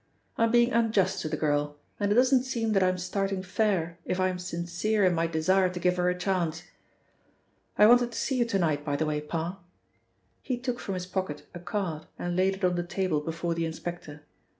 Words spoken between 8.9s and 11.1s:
the way, Parr." He took from his